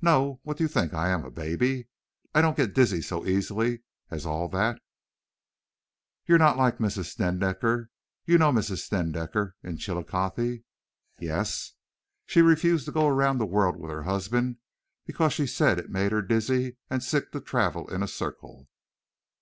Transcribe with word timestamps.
"No. 0.00 0.40
What 0.42 0.56
do 0.56 0.64
you 0.64 0.68
think 0.68 0.94
I 0.94 1.10
am, 1.10 1.22
a 1.26 1.30
baby? 1.30 1.88
I 2.34 2.40
don't 2.40 2.56
get 2.56 2.72
dizzy 2.72 3.02
so 3.02 3.26
easily 3.26 3.82
as 4.10 4.24
all 4.24 4.48
that." 4.48 4.80
"You're 6.24 6.38
not 6.38 6.56
like 6.56 6.78
Mrs. 6.78 7.12
Snedeker 7.12 7.90
you 8.24 8.38
know 8.38 8.50
Mrs. 8.52 8.86
Snedeker 8.88 9.54
in 9.62 9.76
Chillicothe?" 9.76 10.60
"Yes." 11.20 11.74
"She 12.24 12.40
refused 12.40 12.86
to 12.86 12.90
go 12.92 13.06
around 13.06 13.36
the 13.36 13.44
world 13.44 13.76
with 13.76 13.90
her 13.90 14.04
husband 14.04 14.56
because 15.04 15.34
she 15.34 15.46
said 15.46 15.78
it 15.78 15.90
made 15.90 16.10
her 16.10 16.22
dizzy 16.22 16.78
and 16.88 17.02
sick 17.02 17.30
to 17.32 17.42
travel 17.42 17.86
in 17.92 18.02
a 18.02 18.08
circle." 18.08 18.68